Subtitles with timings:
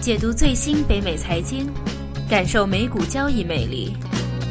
[0.00, 1.70] 解读最新北美财经，
[2.26, 3.94] 感受美股交易魅力。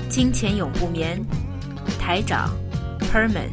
[0.07, 1.19] 金钱永不眠，
[1.99, 2.55] 台长
[3.11, 3.49] Herman。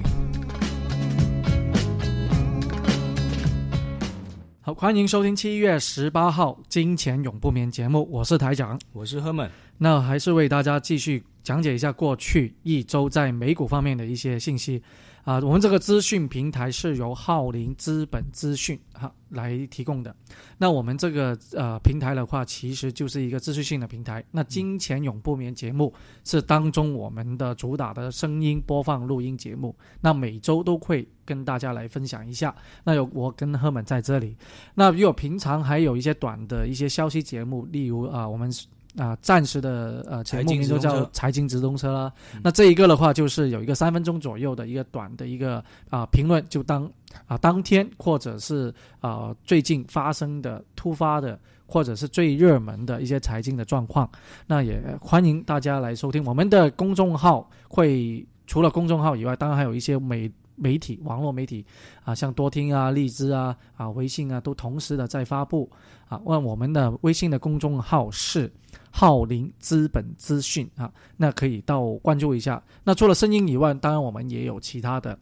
[4.61, 8.79] 好，欢迎收听七月十八号《金钱永不眠》节目，我是台长。
[8.93, 14.83] 我是 Herman，那还是为大家继续讲解一下过去一周在美股方面的一些信息。
[15.27, 20.15] 啊，我们这个资讯平台是由浩林资本资讯哈来提供的。
[20.57, 24.25] 那我们这个呃平台的话，其实就是一个资讯性的平台。
[24.31, 29.75] 那《金钱永不眠》节目是当中我们的主打的声音播放录音节目。
[30.01, 32.55] 那每周都会跟大家来分享一下。
[32.85, 34.37] 那有我跟赫本在这里。
[34.77, 38.49] 那如果平常还有一些短的一些消息节目，例如啊，我们
[38.97, 42.13] 啊暂时的呃节目名就叫《财经直通车》啦。
[42.43, 46.91] 那这一个的话，就是有一个三分钟左右的一个短的一个啊评论，就当
[47.27, 54.09] 啊当天或者是啊最近发生的突发的或者是最热门的一些财经的状况。
[54.47, 57.49] 那也欢迎大家来收听我们的公众号。
[57.69, 61.65] 会除了公众号以外，当然还有一些媒媒体、网络媒体
[62.03, 65.71] 啊，像多听啊、荔枝啊、啊微信啊，都同时的在发布
[66.09, 66.21] 啊。
[66.25, 68.53] 问我们的微信的公众号是。
[68.91, 72.63] 浩林资本资讯啊，那可以到关注一下。
[72.83, 75.19] 那除了声音以外，当然我们也有其他的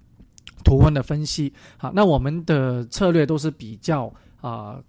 [0.65, 1.53] 图文的分析。
[1.77, 4.81] 好，那我们的策略都是比较啊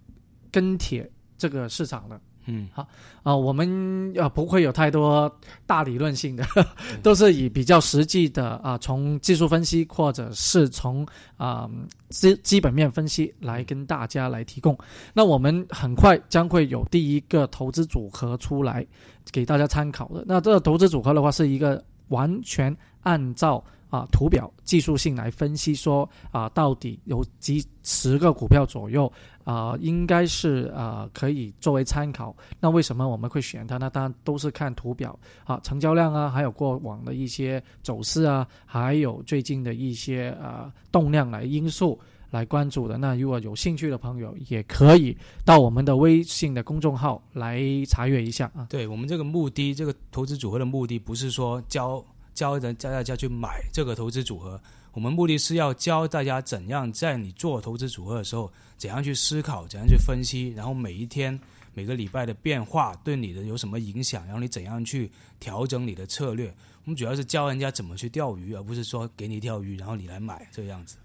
[0.52, 2.22] 跟帖这个市场的。
[2.46, 2.88] 嗯，好
[3.24, 5.34] 啊，我们啊不会有太多
[5.66, 6.46] 大理论性的，
[7.02, 11.06] 都是以比较实际的啊，从技术分析或者是从
[11.38, 11.70] 啊
[12.10, 14.78] 基基本面分析来跟大家来提供。
[15.14, 18.86] 那我们很快将会有第一个投资组合出来
[19.32, 20.23] 给大家参考的。
[20.28, 23.64] 那这个投资组合的话，是一个完全按照。
[23.96, 29.10] 啊，图表技术性来分析说啊，到底有几十个股票左右
[29.46, 32.36] 啊，应该是啊可以作为参考。
[32.60, 33.78] 那为什么我们会选它？
[33.78, 41.98] 那当然都是看图表啊，成交量啊，还有过往的一些走势啊，还有最近的一些啊动量来因素
[42.32, 42.98] 来关注的。
[42.98, 48.67] 那如果有兴趣的朋友，也可以到我们的微信的公众号来查阅一下啊。
[48.70, 52.04] 对我们这个目的，这个投资组合的目的不是说教。
[52.36, 61.40] 教人教大家去买这个投资组合，我们目的是要教大家怎样在你做投资组合的时候，怎样去思考，怎样去分析，然后每一天、
[61.73, 65.10] 每个礼拜的变化对你的有什么影响，然后你怎样去
[65.40, 66.54] 调整你的策略。
[66.84, 70.98] 我们主要是教人家怎么去钓鱼，而不是说给你一条鱼，然后你来买这个样子。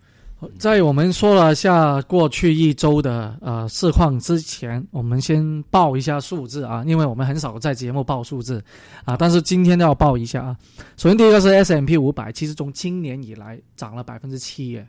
[0.58, 8.62] 在我们说了下过去一周的呃市况之前，我们先报一下数字啊，因为我们很少在节目报数字
[9.04, 10.56] 啊，但是今天都要报一下啊。
[10.96, 14.86] 首先第一个是 S M P 五百，其实从今年以来涨了百分之七耶，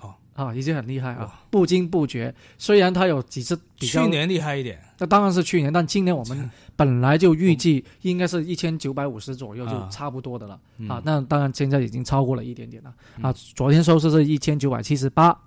[0.00, 0.14] 哦
[0.46, 2.34] 啊，已经很厉害啊，不惊不觉。
[2.56, 6.50] 虽然它有几次比去年厉害一点，那当然是去年，但今年我们。
[6.76, 10.58] 本来就预计应该是一千九百五十左右，就差不多的了
[10.88, 10.98] 啊。
[11.04, 13.30] 那当然现在已经超过了一点点了啊。
[13.34, 15.38] 昨天收市是一千九百七十八，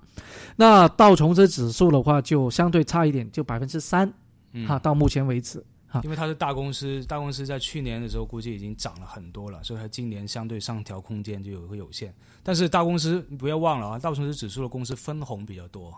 [0.57, 4.07] 那道琼斯指数的话就相对差一点，就百分之三
[4.67, 4.77] 啊。
[4.77, 5.72] 到目前为止啊，
[6.03, 12.13] 因为它是大公司，大公司在去年的时候估计已经涨了很多了，所以它今年相对上调空间就有个有限。
[12.41, 15.93] 但是大公司不要忘了啊，道琼斯指数的公司分红比较多。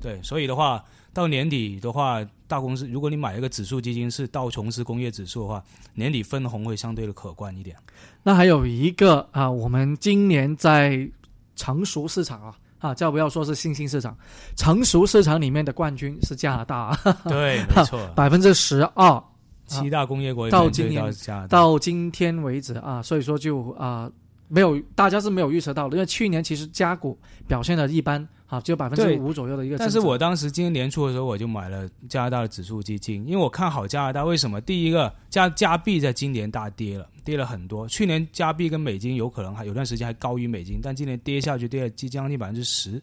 [0.00, 0.84] 对，所以的话，
[1.14, 7.76] 到年底的话，大公司如果你买一个指数基金是道琼斯工业指数的话，年底分红会相对的可观一点。
[8.24, 11.08] 那还有一个啊，我们今年在
[11.54, 14.14] 成熟市场啊，啊，再不要说是新兴市场，
[14.56, 16.94] 成熟市场里面的冠军是加拿大。
[17.24, 19.24] 对， 没错， 百分之十二，
[19.66, 21.02] 七大工业国到今年
[21.48, 24.10] 到今天为止啊，所以说就啊，
[24.48, 28.28] 没有大家是没有预测到的，因为去年其实加股表现的一般。
[28.52, 29.78] 啊，只有百分之五左右的一个。
[29.78, 34.22] 但是我当时今年年初的时候，我就买了加拿大的指数基金，因为我看好加拿大。
[34.22, 34.60] 为什么？
[34.60, 37.88] 第一个，加加币在今年大跌了，跌了很多。
[37.88, 43.02] 去年加币跟美金有可能还有段时间还高于美金，但今年跌下去，跌了将近百分之十。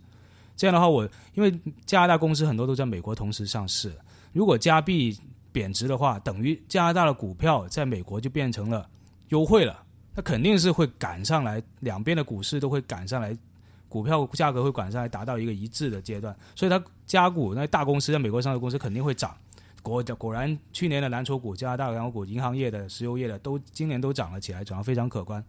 [0.56, 1.52] 这样的话，我因为
[1.84, 3.92] 加拿大公司很多都在美国同时上市，
[4.32, 5.18] 如果加币
[5.52, 8.88] 贬值的话，等于加拿大的股票在美国就变成了
[9.30, 9.82] 优惠了，
[10.14, 13.36] 那肯定是会赶上来，两边的股市都会赶上来。
[13.90, 19.36] 股票价格会赶上来，达到一个一致的阶段，所以它加股那大公司在美国上市公司肯定会涨。
[19.82, 25.44] 果果然，去年的蓝筹股、加拿大蓝筹股、银行业的、石油业的都今年都涨了起来，涨得非常可观。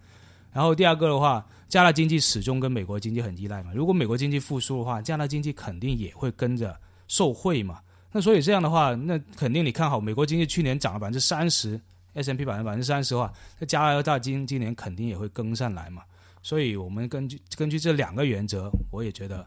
[0.52, 6.76] 然后第二个的话，加拿大经济始终跟美国经济很依赖嘛，如果美国经济复苏的话，加拿大经济肯定也会跟着
[7.08, 7.80] 受惠嘛。
[8.12, 11.80] 那所以这样的话，那肯定你看好美国经济去年涨了百分之三十
[12.14, 16.02] ，S M P 百分之三十的话，那加拿大经今年肯定也会跟上来嘛。
[16.42, 19.46] 所以，我们根据根据这两个原则，我也觉得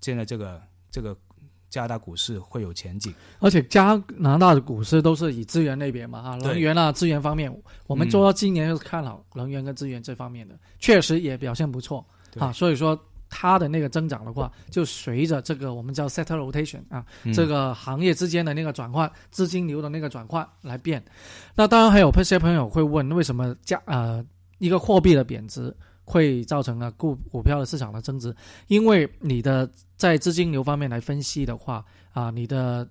[0.00, 1.16] 现在这个这个
[1.68, 3.14] 加拿大股市会有前景。
[3.38, 7.54] 而且加拿大的股市都是以资源类别嘛，哈，能源啊，资源方面，
[7.86, 12.98] 我们嗯做到今年就是看好能源跟资源这方面的，确实也表现不错对啊，所以说
[13.28, 21.04] 它的那个增长的话，就随着这个我们叫 sector rotation 啊，嗯这个行业之间的那个转换，资金流的那个转换来变。
[21.54, 24.24] 那当然还有一些朋友会问，为什么加呃
[24.58, 25.74] 一个货币的贬值
[26.06, 28.34] 会造成了股股票的市场的增值？
[28.68, 32.88] 因为你的在资金流方面来分析的话啊、你的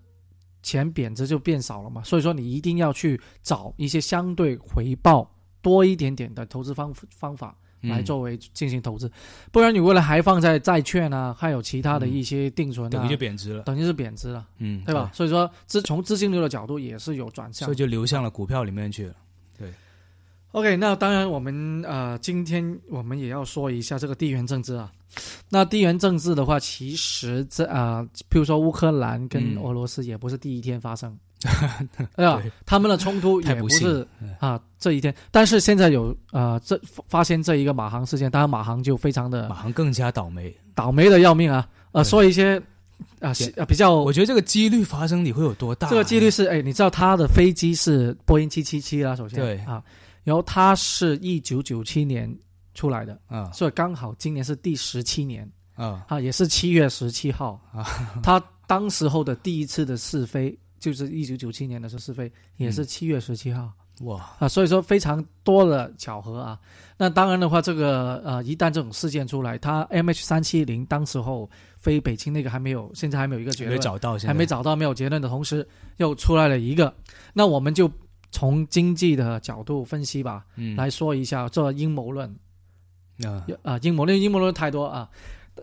[0.61, 5.27] 钱贬值就变少了嘛，所以说你一定要去找一些相对回报
[5.63, 7.57] 多一点点的投资方方法。
[7.81, 9.11] 来嗯作为进行投资，
[9.51, 15.11] 不然你未来还放在债券啊，还有其他的一些定存啊，等于就贬值了，等于是贬值了，嗯，对吧？？
[15.13, 17.77] 所以说资从资金流的角度也是有转向所以。
[17.77, 19.15] 就流向了股票里面去了。
[20.55, 24.89] OK，那当然我们呃今天我们也要说一下这个地缘政治啊。
[25.49, 31.13] 那地缘政治的话，其实这啊、呃，譬如说乌克兰跟嗯俄罗斯也不是第一天发生，
[32.15, 32.41] 对吧？
[32.65, 36.79] 他们的冲突 也不是嗯啊这一天，但是现在有呃这
[37.09, 40.55] 发现这一个马航事件，当然马航就非常的马航更加倒霉。
[40.73, 41.67] 倒霉的要命啊。
[41.91, 42.61] 呃，对说一些
[43.19, 45.89] 啊是呃比较我觉得这个几率发生你会有多大？
[45.89, 49.83] 这个几率是，哎，你知道他的飞机是波音七七七啦，首先对啊，
[50.25, 52.29] 然后他是一九九七年
[52.73, 53.49] 出来的，啊。
[53.53, 55.49] 所以刚好今年是第十七年。
[55.75, 56.03] 啊。
[56.09, 57.61] 啊，也是七月十七号。
[57.71, 57.85] 啊。
[58.21, 64.35] 他当时候的第一次的试飞就是一九九七年的时候试飞，也是七月十七号、哇！
[64.39, 66.59] 啊，所以说非常多的巧合啊。
[66.97, 75.67] 那当然的话，这个呃，一旦这种事件出来，它 MH 三七零当时候飞北京那个还没有，现在还没有一个结还没论，找到，还没找到没有结论的同时，
[75.97, 76.93] 又出来了一个，
[77.33, 77.89] 那我们就
[78.35, 82.29] 从经济的角度分析吧，嗯来说一下这阴谋论
[83.23, 85.09] 啊啊，阴谋论阴谋论太多啊。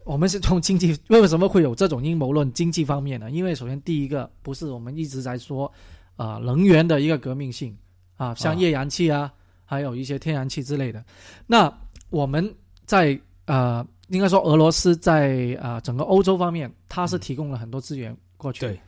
[0.05, 2.51] 我们是从经济为什么会有这种阴谋论？
[2.55, 3.31] 经济方面呢？
[3.31, 5.71] 因为首先第一个不是我们一直在说，
[6.17, 7.77] 啊、能源的一个革命性
[8.17, 9.31] 啊，像啊页岩气啊，
[9.67, 11.05] 还有一些天然气之类的。
[11.47, 11.71] 那
[12.09, 12.43] 我们
[12.87, 18.61] 在呃，应该说俄罗斯在啊、呃整个欧洲方面，它是提供了很多资源过去。
[18.61, 18.81] 对，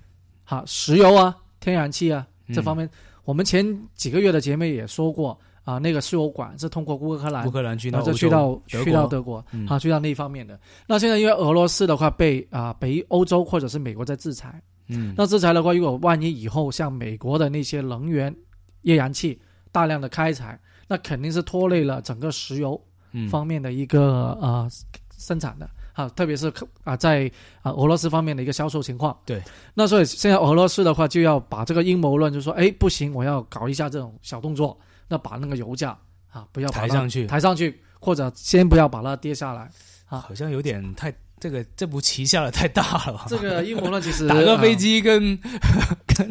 [0.42, 2.90] 好，石油啊、天然气啊这方面，面，
[3.25, 9.67] 我们前几个月的节目也说过啊、那个石油管是通过乌克兰乌克兰去然后就到去到去到德国，嗯。
[9.67, 10.61] 啊，去到那一方面的。
[10.87, 18.35] 那现在因为俄罗斯的话被啊、北欧洲或者是美国在制裁，嗯，那制裁的话，如果万一以后像美国的那些能源、
[18.82, 19.41] 页岩气
[19.73, 22.79] 大量的开采，那肯定是拖累了整个石油
[23.12, 23.26] 嗯。
[23.31, 24.69] 方面的一个呃
[25.17, 26.52] 生产的啊，特别是
[26.82, 27.31] 啊在
[27.62, 29.17] 啊俄罗斯方面的一个销售情况。
[29.25, 29.43] 对，
[29.73, 35.96] 那所以现在俄罗斯的话就要把这个阴谋论，就说哎不行，我要搞一下这种小动作，那把那个油价
[36.31, 39.70] 啊不要抬上去，抬上去，或者先不要把它跌下来。
[40.06, 43.26] 啊好像有点太这个这步棋下的太大了吧？
[43.26, 45.37] 这个阴谋论其实打个飞啊机跟
[46.06, 46.29] 跟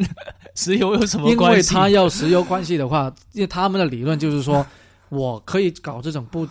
[0.54, 1.82] 石油有什么关系因为？
[1.82, 4.64] 他要石油关系的话，因为他们的理论就是说，
[5.08, 6.46] 我可以搞这种不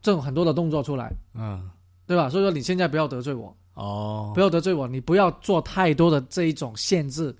[0.00, 1.70] 这种很多的动作出来，嗯
[2.06, 2.28] 对吧？
[2.28, 7.34] 所以说你现在不要得罪我，哦，不要得罪我，你不要做太多的这一种限制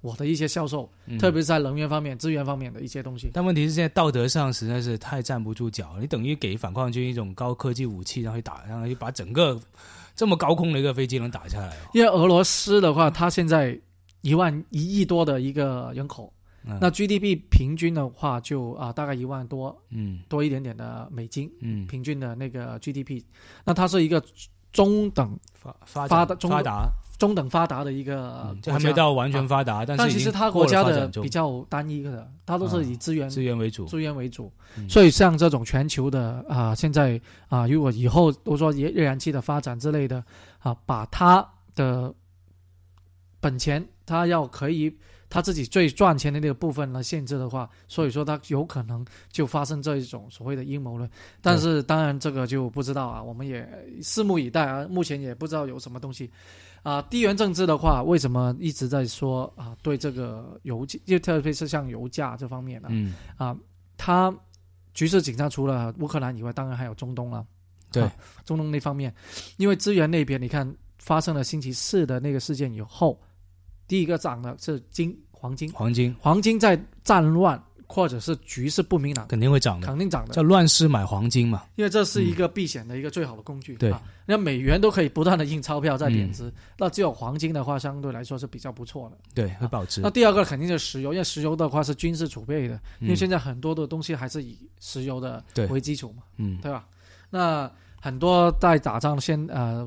[0.00, 3.30] 我的一些销售，嗯特别是在能源方面、资源方面的一些东西。
[3.32, 9.58] 但问题是，现在道德上实在是太站不住脚，你等于给反抗军一种高科技武器，然后去打，然后就把整个
[10.14, 11.88] 这么高空的一个飞机能打下来哦。
[11.94, 13.78] 因为俄罗斯的话，它现在
[14.20, 16.32] 一万一亿多的一个人口，
[16.64, 16.78] 嗯。
[16.80, 20.20] 那 GDP 平均的话就啊、大概一万多嗯。
[20.28, 23.22] 多一点点的美金，嗯，平均的那个 GDP，
[23.64, 24.22] 那它是一个
[24.72, 26.88] 中等发发发达中达发达，
[27.18, 33.84] 中等发达的一个嗯，就还没到完全发达，但但是其实它国家的比较单一的，它都是以资源、资源为主。
[33.84, 34.88] 资源为主，嗯。
[34.88, 40.24] 所以像这种全球的啊、现在啊、如果以后都说页页燃气的发展之类的
[40.60, 42.12] 啊，把它的
[43.40, 44.96] 本钱，它要可以
[45.32, 51.08] 他自己最赚钱的那个部分来限制的话，所以说他有可能就发生这一种所谓的阴谋论。
[51.40, 53.66] 但是当然这个就不知道啊，我们也
[54.02, 54.86] 拭目以待啊。
[54.90, 56.30] 目前也不知道有什么东西
[56.82, 57.00] 啊。
[57.00, 59.74] 地缘政治的话，为什么一直在说啊？
[59.82, 63.56] 对这个油价，就特别是像油价这方面呢、嗯，啊，
[63.96, 64.30] 它
[64.92, 67.42] 局势紧张，除了乌克兰以外，当然还有中东了。
[67.90, 68.12] 对啊
[68.44, 69.14] 中东那方面，
[69.56, 73.18] 因为资源那边，你看发生了星期四的那个事件以后，
[73.86, 81.64] 第一个涨的是金黄金，黄金黄金在战乱或者是局势不明朗，肯定会涨的，肯定涨的叫，乱世买黄金嘛。
[81.74, 83.76] 因为这是一个避险的一个最好的工具。
[83.76, 89.18] 对啊，那美元都可以不断的印钞票在贬嗯值，那只有黄金的话，相对来说是比较不错的。
[89.34, 90.08] 对，会保值那。
[90.08, 96.86] 第二个肯定是石油，因为石油的话是军事储备的，因为嗯现在很多的东西还是以石油的为基础嘛，嗯对吧？
[97.28, 97.70] 那
[98.00, 99.86] 很多在打仗先呃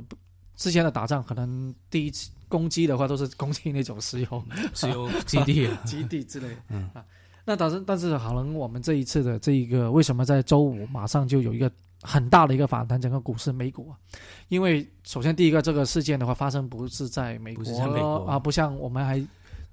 [0.56, 4.44] 之前的打仗可能第一次攻击的话都是攻击那种石油
[4.74, 6.48] 石油 基地啊，基地之类。
[6.50, 6.56] 的。
[6.70, 6.90] 嗯。
[6.94, 7.04] 啊，
[7.44, 11.72] 那但是但是可能我们这一次的这一个为什么在周五马上就有一个
[12.02, 13.98] 很大的一个反弹，整个股市美股啊？
[14.50, 17.64] 因为首先第一个这个事件的话发生不是在美国
[18.28, 19.24] 啊，不像我们还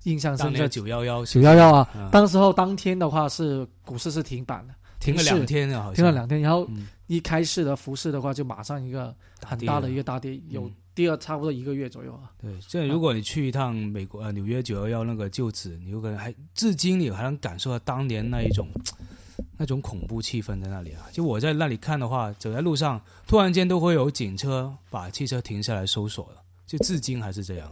[0.05, 0.67] 印象深刻。
[0.69, 12.31] 九幺幺九幺幺啊，嗯当时候当天的话是股市是停板的，停了两天停了两天，然后嗯一开市的服饰的话就马上一个很大的一个大跌，有嗯第二差不多一个月左右啊。
[12.41, 18.69] 对，这如果你去一趟美国呃纽约九幺幺那个旧址，你有可能还至今你还能感受到当年那一种
[19.59, 21.09] 那种恐怖气氛在那里啊。
[21.11, 27.71] 就我在那里看的话，走在路上突然间都会有警车把汽车停下来搜索了，就至今还是这样。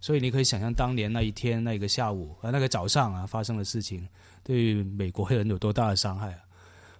[0.00, 4.06] 所以你可以想象当年那一天那个下午啊、呃、那个早上啊发生的事情，
[4.42, 6.38] 对于美国人有多大的伤害啊。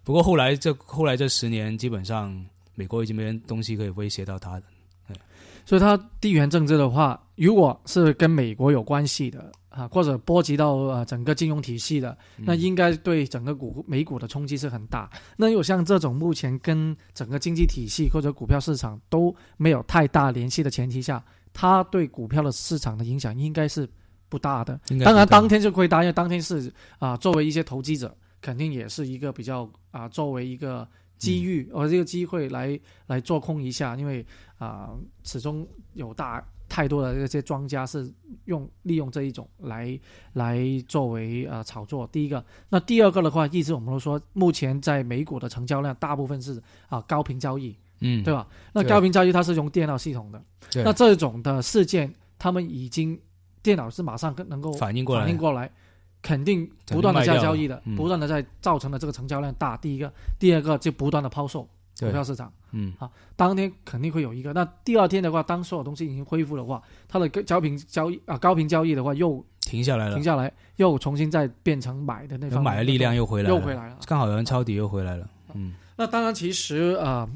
[0.04, 2.34] 不过后来这后来这十年，基本上
[2.74, 4.62] 美国已经没人东西可以威胁到他的。
[5.64, 15.08] 所以它地缘政治的话，如果是跟美国有关系的啊，或者波及到呃整个金融体系的，那应该对整个股美股的冲击是很大。
[15.36, 23.88] 那有像这种目前跟整个经济体系或者股票市场都没有太大联系的前提下，它对股票的市场的影响应该是
[24.28, 24.80] 不大的。
[25.04, 34.26] 当然，当天就亏大，因为当天是啊、作为一些投机者，肯定也是一个比较啊、作为一个机遇或者这个机会来来做空一下，因为
[34.58, 34.90] 啊、
[35.24, 38.12] 始终有大太多的这些庄家是
[38.46, 39.98] 用利用这一种来
[40.32, 40.58] 来
[40.88, 42.06] 作为呃炒作。
[42.06, 48.48] 第一个，那第二个的话，一直我们都说，目前在美股的成交量大部分是啊、高频交易，嗯，对吧？
[48.72, 50.42] 那高频交易它是用电脑系统的，
[50.82, 53.20] 那这种的事件，他们已经
[53.62, 55.70] 电脑是马上能够反应过来反应过来，
[56.22, 57.96] 肯定不断的卖掉了在交易的，嗯。
[57.96, 59.76] 不断的在造成了这个成交量大。
[59.76, 62.94] 第一个，第二个就不断的抛售股票市场，嗯。
[63.36, 64.52] 当天肯定会有一个。
[64.52, 70.14] 那第二天的话，当所有东西已经恢复的话，它的高频交易啊高频交易的话又停下来了。
[70.14, 73.98] 停，下来，又重新再变成买的那方买的力量又回来了，又回来了。
[74.06, 75.74] 刚好有人抄底又回来了，嗯。
[75.96, 77.28] 那当然，其实呃，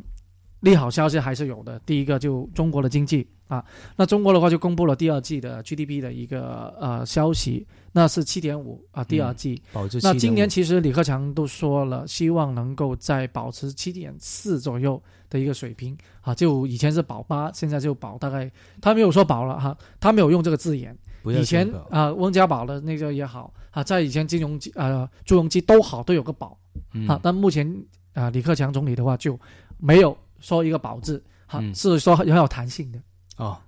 [0.67, 1.81] 利好消息还是有的。
[1.87, 3.65] 第一个就中国的经济啊，
[3.97, 9.63] 那中国的话就公布了第二季的 GDP 的一个呃消息，那是七点五啊，第二季。
[10.03, 20.97] 那今年其实李克强都说了，希望能够在保持七点四左右的一个水平啊，就以前是保八，现在就保大概，他没有说保了哈，他没有用这个字眼。
[21.25, 26.57] 以前这个啊、温家宝的那个也好啊，在以前金融机呃朱镕基都好，都有个保。
[26.93, 27.67] 嗯啊，但目前
[28.13, 29.39] 啊、呃李克强总理的话就
[29.79, 31.75] 没有说一个保质，哈、嗯。
[31.75, 32.99] 是说很有弹性的，
[33.37, 33.59] 哦，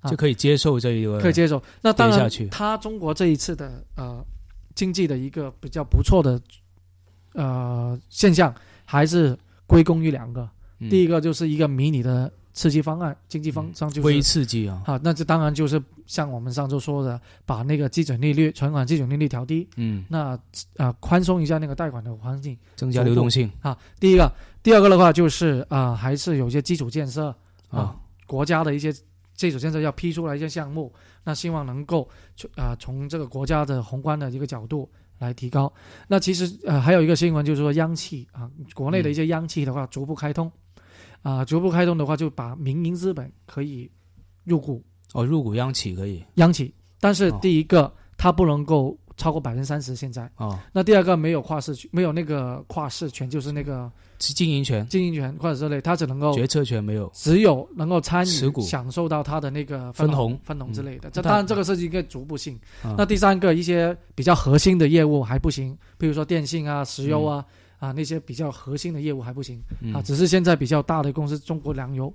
[0.00, 0.10] 啊。
[0.10, 1.62] 就可以接受这一个可以接受。
[1.80, 4.22] 那当然跌下去，他中国这一次的呃
[4.74, 6.38] 经济的一个比较不错的
[7.32, 8.54] 呃现象，
[8.84, 10.46] 还是归功于两个。
[10.80, 10.90] 嗯。
[10.90, 14.20] 第一个就是一个迷你的刺激方案，经济方上就微。
[14.20, 20.36] 刺激啊，啊，那这当然就是像我们上周说的，把那个基准利率、存款基准利率调低，嗯，那
[20.76, 23.48] 啊宽松一下那个贷款的环境，增加流动性。
[23.60, 24.28] 啊，第一个，
[24.60, 27.32] 第二个的话就是啊、还是有一些基础建设
[27.68, 27.94] 啊，
[28.26, 28.92] 国家的一些
[29.36, 32.08] 基础建设要批出来一些项目，那希望能够
[32.56, 35.72] 啊、从这个国家的宏观的一个角度来提高。
[36.08, 40.50] 那其实呃还有一个新闻就是说央企啊，国内的一些央企的话逐步开通，
[41.22, 43.90] 啊、逐步开通的话就把民营资本可以
[44.44, 44.82] 入股
[45.12, 50.30] 哦，入股央企可以央企，但是哦第一个它不能够超过百分之三十现在。
[50.36, 61.10] 哦，那第二个没有跨市没有那个跨市权，就是那个经营权、经营权或者之类，它只能够决策权没有，只有能够参与持股享受到它的那个分红红分红之类的。
[61.10, 62.58] 这嗯当然这个是一个逐步性。
[62.82, 67.44] 啊那第三个一些比较核心的业务还不行，比如说电信啊、石油啊、
[67.78, 70.02] 啊那些比较核心的业务还不行嗯啊。
[70.02, 72.12] 只是现在比较大的公司中国粮油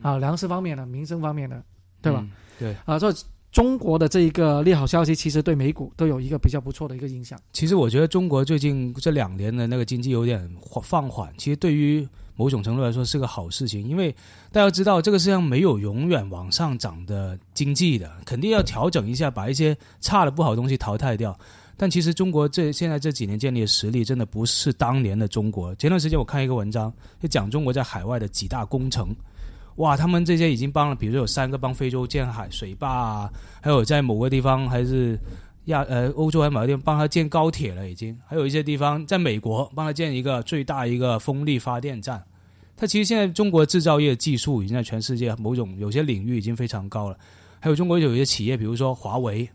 [0.00, 1.62] 啊，粮食方面的、民生方面的，
[2.00, 2.20] 对吧？
[2.22, 3.12] 嗯对，啊，这
[3.50, 7.38] 中国的这一个利好消息，其实对美股都有一个比较不错的一个影响。
[7.52, 12.06] 其实我觉得中国最近这两年的那个经济有点缓放缓，其实对于
[12.36, 14.14] 某种程度来说是个好事情，因为
[14.52, 21.36] 大家知道这个世界上没有永远往上涨的经济的，肯定要调整一下，把一些差的不好的东西淘汰掉。
[21.80, 25.72] 但其实中国这现在这几年建立的实力，真的不是当年的中国。
[25.76, 29.14] 前段时间我看一个文章，就讲中国在海外的几大工程，
[29.76, 33.32] 哇，他们这些已经帮了，比如说有三个帮非洲建海水坝啊，
[33.62, 35.16] 还有在某个地方还是
[35.66, 42.20] 亚呃欧洲还某个地方帮他建高铁了，已经，还有一些地方在美国帮他建一个最大一个风力发电站。
[42.76, 47.16] 它其实现在中国制造业技术已经在全世界某种有些领域已经非常高了。
[47.60, 49.48] 还有中国有一些企业，比如说华为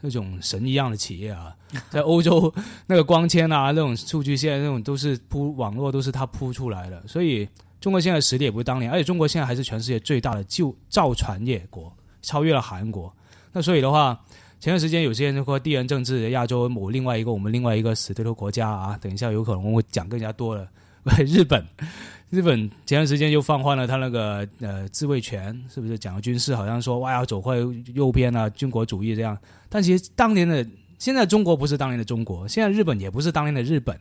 [0.00, 1.54] 那种神一样的企业啊，
[1.90, 2.52] 在欧洲
[2.86, 7.48] 那个光纤啊，那种数据线那种都是铺网络都是它铺出来的，所以
[7.80, 13.12] 中国现在实力也不是当年，而且中国现在还是全世界最大的旧造船业国，超越了韩国。
[13.52, 14.18] 那所以的话，
[14.60, 20.68] 前段时间有些人就说地缘政治，亚洲某另外一个我们另外一个死对头国家啊，等一下有可能我会讲更加多了。
[21.26, 21.64] 日本，
[22.30, 27.58] 日本前段时间又放宽了他那个呃自卫权，是不是讲军事好像说哇要走回
[27.94, 29.36] 右边啊，军国主义这样。
[29.68, 30.66] 但其实当年的
[30.98, 33.98] 现在中国不是当年的中国，现在日本也不是当年的日本，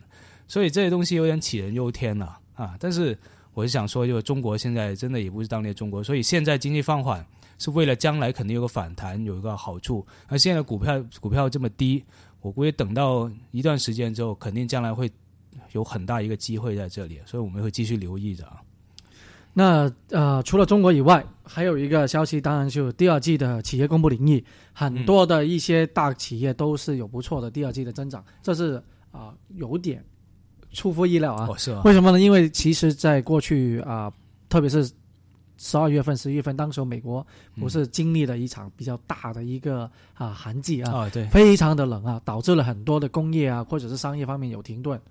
[0.48, 2.76] 所以这些东西有点杞人忧天了啊。
[2.80, 3.18] 但是
[3.54, 7.26] 我是想说，就是中国现在真的也不是当年的中国，所以现在经济放缓
[7.60, 10.06] 是为了将来肯定有个反弹，有一个好处。
[10.28, 12.04] 而现在股票股票这么低，
[12.42, 15.10] 我估计等到一段时间之后，肯定将来会。
[15.78, 18.58] 有很大一个机会在这里，所以我们会继续留意着啊。
[19.54, 24.44] 那呃，除了中国以外，还有一个消息，当然就第二季的企业公布领域，
[24.74, 28.82] 很多的一些大企业都是有不错的第二季的增长，这是
[29.12, 30.04] 啊有点
[30.72, 31.50] 出乎意料啊。
[31.58, 32.20] 是为什么呢？
[32.20, 34.12] 因为其实在过去啊，
[34.48, 34.88] 特别是
[35.58, 37.26] 十二月份、十一月份，当时美国
[37.60, 45.02] 不是经历了一场比较大的一个啊寒季啊，啊对，非常的冷啊，导致了很多的工业啊或者是商业方面有停顿。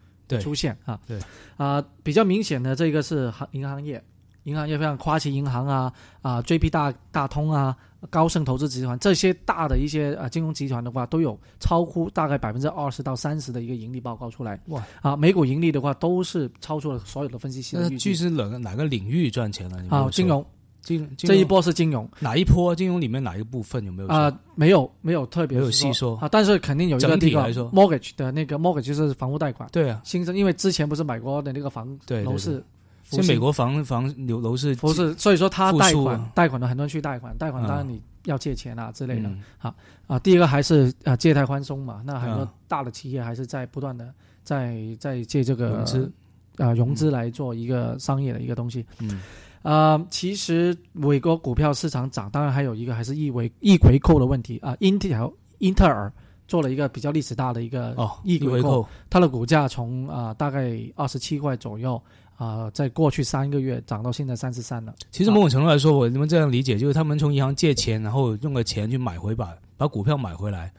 [0.41, 1.19] 出现啊，对
[1.57, 4.03] 啊，比较明显的这个是行银行业，
[4.45, 5.93] 银行业像花旗银行啊
[6.23, 7.77] 啊，JP 大大通啊，
[8.11, 14.61] 高盛投资集团这些大的一些啊金融集团的话，都有超乎大概百分之二十到三十的一个盈利报告出来。
[14.67, 18.15] 哇啊，美股盈利的话都是超出了所有的分析师的预计。
[18.15, 19.97] 是哪个哪个领域赚钱了？
[19.97, 20.45] 啊，金融。
[20.87, 22.73] 金这一波是金融哪一波？
[22.73, 24.33] 金融里面哪一个部分有没有啊？
[24.55, 26.29] 没有，没有特别没有细说啊。
[26.29, 29.69] 但是肯定有一个体来说，mortgage 的那个 mortgage 就是房屋贷款。
[29.73, 32.63] 对啊，新增，因为之前不是美国的那个房楼市，
[33.11, 39.29] 其实美国房房楼楼市不是，所以说他贷款贷款的很多人去贷款，贷款当然你要借钱啊之类的。
[39.59, 39.75] 好
[40.07, 44.15] 啊，第一个还是啊借贷宽松嘛，那很多大的企业还是在不断的
[44.45, 46.13] 在在借这个融资
[46.59, 48.87] 啊融资来做一个商业的一个东西。
[49.01, 49.21] 嗯。
[49.67, 54.77] 啊，其实美国股票市场涨，当然还有一个还是易回易回扣的问题啊。
[54.79, 56.13] 英特尔英特尔
[56.47, 62.01] 做了一个比较历史大的一个哦易回扣，它的股价从啊大概二十七块左右
[62.37, 64.95] 啊，在过去三个月涨到现在三十三了。
[65.11, 70.73] 其实某种程度来说，我你们这样理解，就是他们从银行借钱，然后用了钱去买回把把股票买回来。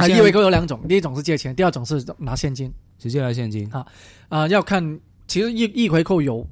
[0.00, 3.86] 啊，易回扣有两种，第一种是借钱，第二种是拿现金，直接拿现金啊
[4.28, 6.44] 啊，要看其实易易回扣有。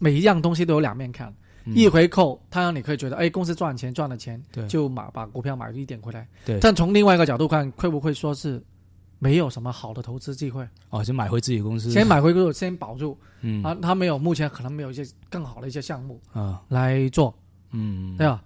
[0.00, 1.32] 每一样东西都有两面看，
[1.66, 6.26] 一回扣，它让你可以觉得，哎，公司赚钱赚了钱，就买把股票买一点回来。
[6.44, 8.60] 对，但从另外一个角度看，会不会说是
[9.18, 10.66] 没有什么好的投资机会？
[10.88, 13.16] 哦，先买回自己公司，先买回后先保住。
[13.42, 17.32] 嗯啊，他没有，目前可能没有一些更好的一些项目啊来做。
[17.72, 18.42] 嗯，对吧？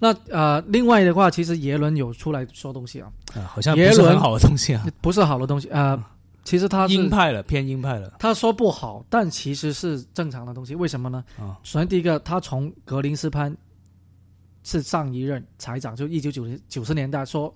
[0.00, 5.98] 那呃，另外的话，其实耶伦有出来说东西啊，啊，好像不是很好的东西啊，不是好的东西啊。
[6.44, 8.14] 其实他是鹰派了，偏鹰派了。
[8.18, 10.74] 他说不好，但其实是正常的东西。
[10.74, 11.22] 为什么呢？
[11.38, 13.54] 啊，首先第一个，他从格林斯潘
[14.62, 17.54] 是上一任财长，就一九九零九十年代说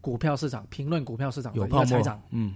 [0.00, 2.20] 股票市场评论股票市场有泡财长。
[2.30, 2.52] 嗯，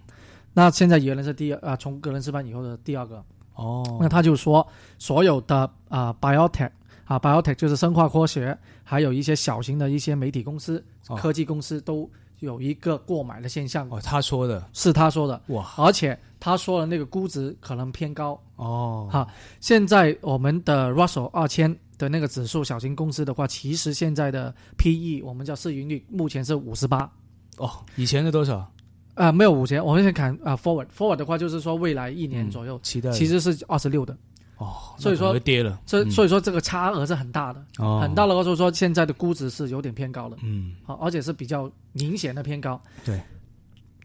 [0.53, 3.25] 那现在原来是第二啊，从格林斯潘以后的第二个。
[3.55, 4.67] 哦，那他就说
[4.99, 6.71] 所有的啊，biotech
[7.05, 10.85] 啊，biotech 就是生化科学，还有一些小型的一些媒体公司、
[11.17, 12.11] 科技公司都。
[12.41, 13.89] 有一个过买的现象。
[13.91, 14.69] 哦，他说的。
[14.73, 15.41] 是他说的。
[15.47, 18.41] 哇，而且他说的那个估值可能偏高。
[18.57, 19.09] 哦。
[19.11, 19.27] 哈，
[19.61, 27.11] 现在我们的 Russell 二千的那个指数小型公司的话，其实现在的 PE 我们叫市盈率目前是五十八。
[27.59, 28.71] 哦，以前是多少？
[29.15, 33.11] 啊，没有五千，我们先看啊 Forward Forward 的话就是说未来一年左右期待。
[33.11, 34.17] 其实是二十六的。
[34.61, 37.99] 哦，所以说跌了，这所以说这个差额是很大的，哦。
[38.03, 42.79] 很大的话就是说现在的估值是有点偏高了，嗯，好，而且是比较明显的偏高。
[43.03, 43.19] 对，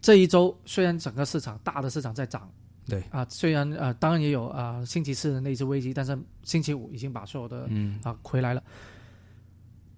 [0.00, 2.50] 这一周虽然整个市场大的市场在涨，
[2.88, 3.02] 对。
[3.10, 8.00] 啊，虽然呃当然也有啊星期四的那次危机，但是星期五已经把所有的嗯。
[8.02, 8.62] 啊回来了。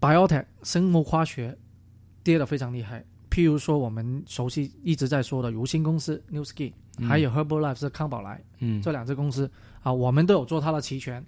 [0.01, 1.57] Biotech 生物化学
[2.25, 6.73] 跌得非常厉害，譬如说我们熟悉一直在说的如新公司 New Skin，
[7.07, 9.49] 还有 Herbalife 是康宝莱，嗯，这两只公司。
[9.89, 11.25] 啊，我们都有做它的期权，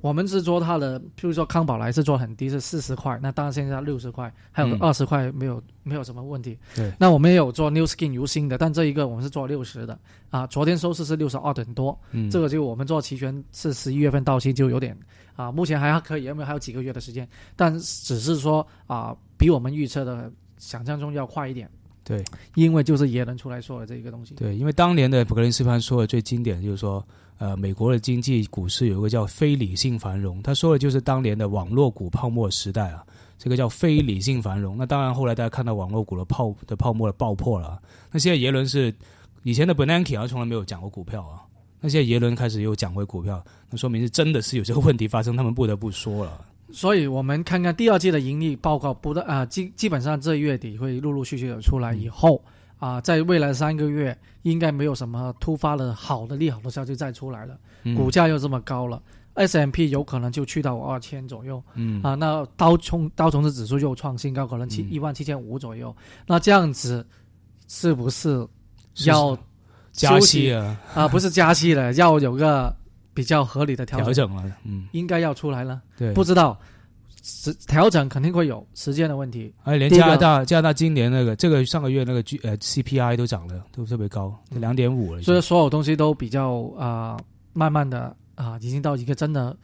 [0.00, 6.56] 我们是做它的，譬如说康宝莱是做很低，是四十块，那当然现在六十块，还有个二十块，没有没有什么问题。
[6.76, 9.98] 对，那我们也有做 New Skin 如新的，但这一个我们是做六十的，
[10.30, 14.96] 啊，昨天收市是六十二点多，嗯，这个就我们做期权是十一月份到期就有点，
[15.34, 21.68] 啊，目前还可以，因为还有几个月的时间，但只是说啊，比我们预测的想象中要快一点。
[22.04, 22.22] 对，
[22.54, 24.34] 因为就是耶伦出来说的这个东西。
[24.34, 27.04] 对，因为当年的格林斯潘说的最经典的就是说。
[27.36, 33.04] 呃，美国的经济股市有一个叫非理性繁荣，他说的就是当年的网络股泡沫时代啊，
[33.36, 34.76] 这个叫非理性繁荣。
[34.78, 37.82] 那当然，后来大家看到网络股的泡的泡沫的爆破了。
[38.12, 38.94] 那现在耶伦是
[39.42, 41.42] 以前的 Bernanke 好像从来没有讲过股票啊，
[41.80, 46.40] 那现在耶伦开始又讲回股票，那说明是真的是有这个问题发生，他们不得不说了。
[46.74, 52.42] 所以我们看看第二季的盈利报告，不但啊基基本上这月底会陆陆续续的出来，以后
[52.78, 59.00] 啊、在未来三个月应该没有什么突发的好的利好的消息再出来了，嗯股价又这么高了。
[59.34, 65.94] S M P 有可能就去到二千左右嗯啊，那刀冲刀虫的指数又创新高，可能七嗯一万七千五左右。
[66.26, 67.06] 那这样子
[67.68, 68.46] 是不是
[68.94, 69.36] 是要
[69.92, 71.08] 加息啊，啊？
[71.08, 72.74] 不是加息了，要有个
[73.14, 75.80] 比较合理的调整，调整了，嗯，应该要出来了。
[75.96, 76.58] 对，不知道
[77.22, 79.54] 时调整肯定会有时间的问题。
[79.62, 85.22] 而且连加拿大加拿大今年那个这个上个月那个 G 呃 CPI 都涨了，都特别高，嗯两点五了。
[85.22, 87.16] 所以所有东西都比较啊、
[87.52, 89.56] 慢慢的啊、已经到一个真的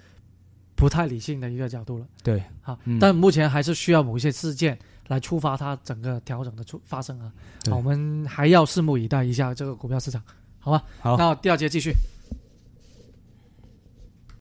[0.77, 2.07] 不太理性的一个角度了。
[2.23, 7.33] 对，好，嗯但目前还是需要某一些事件来触发它整个调整的出发生啊。
[7.69, 10.23] 好我们还要拭目以待一下这个股票市场，
[10.61, 10.83] 好吧？
[11.01, 11.93] 好那第二节继续。